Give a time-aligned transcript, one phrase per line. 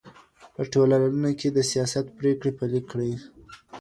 [0.53, 3.11] په ټولنه کي د سیاست پرېکړې پلي کړئ.